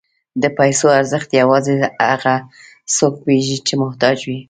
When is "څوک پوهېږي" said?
2.95-3.57